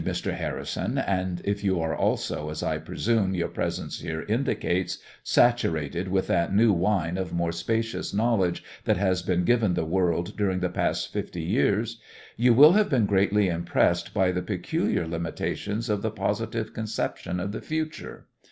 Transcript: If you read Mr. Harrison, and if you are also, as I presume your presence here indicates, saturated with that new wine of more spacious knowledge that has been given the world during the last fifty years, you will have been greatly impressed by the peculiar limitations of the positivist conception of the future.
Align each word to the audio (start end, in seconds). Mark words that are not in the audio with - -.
If 0.03 0.07
you 0.07 0.11
read 0.11 0.17
Mr. 0.17 0.35
Harrison, 0.39 0.97
and 0.97 1.41
if 1.45 1.63
you 1.63 1.79
are 1.79 1.95
also, 1.95 2.49
as 2.49 2.63
I 2.63 2.79
presume 2.79 3.35
your 3.35 3.49
presence 3.49 3.99
here 3.99 4.23
indicates, 4.23 4.97
saturated 5.21 6.07
with 6.07 6.25
that 6.25 6.51
new 6.55 6.73
wine 6.73 7.19
of 7.19 7.31
more 7.33 7.51
spacious 7.51 8.11
knowledge 8.11 8.63
that 8.85 8.97
has 8.97 9.21
been 9.21 9.43
given 9.45 9.75
the 9.75 9.85
world 9.85 10.35
during 10.35 10.59
the 10.59 10.69
last 10.75 11.13
fifty 11.13 11.43
years, 11.43 11.99
you 12.35 12.51
will 12.51 12.71
have 12.71 12.89
been 12.89 13.05
greatly 13.05 13.47
impressed 13.47 14.11
by 14.11 14.31
the 14.31 14.41
peculiar 14.41 15.07
limitations 15.07 15.87
of 15.87 16.01
the 16.01 16.09
positivist 16.09 16.73
conception 16.73 17.39
of 17.39 17.51
the 17.51 17.61
future. 17.61 18.25